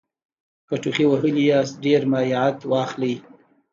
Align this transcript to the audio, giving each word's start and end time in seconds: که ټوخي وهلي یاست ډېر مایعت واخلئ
که 0.67 0.75
ټوخي 0.81 1.05
وهلي 1.07 1.43
یاست 1.51 1.73
ډېر 1.85 2.01
مایعت 2.11 2.57
واخلئ 2.71 3.13